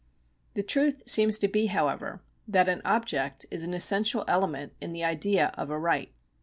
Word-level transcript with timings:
The 0.55 0.63
truth 0.63 1.03
seems 1.07 1.37
to 1.37 1.47
be, 1.47 1.67
however, 1.67 2.23
that 2.47 2.67
an 2.67 2.81
object 2.83 3.45
is 3.51 3.61
an 3.61 3.75
essential 3.75 4.25
element 4.27 4.73
in 4.81 4.93
the 4.93 5.03
idea 5.03 5.53
of 5.55 5.69
a 5.69 5.77
right. 5.77 6.11